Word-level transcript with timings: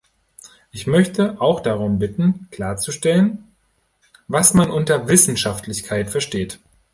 Ich 0.71 0.87
möchte 0.87 1.39
auch 1.39 1.59
darum 1.59 1.99
bitten, 1.99 2.47
klarzustellen, 2.49 3.53
was 4.27 4.55
man 4.55 4.71
unter 4.71 5.07
Wissenschaftlichkeit 5.07 6.09
versteht. 6.09 6.59